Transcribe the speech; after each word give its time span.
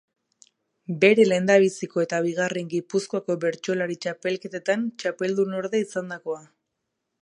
Bere 1.03 1.25
lehendabiziko 1.27 2.03
eta 2.05 2.23
bigarren 2.29 2.73
Gipuzkoako 2.73 3.37
Bertsolari 3.45 4.01
Txapelketetan 4.07 4.89
txapeldunorde 5.03 5.87
izandakoa. 5.89 6.47